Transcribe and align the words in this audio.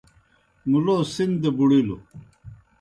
مُلو 0.69 0.95
سِن 1.13 1.31
دہ 1.41 1.49
بُڑِیلوْ۔ 1.57 1.97